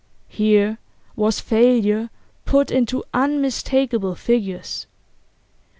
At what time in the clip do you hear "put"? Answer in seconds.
2.43-2.71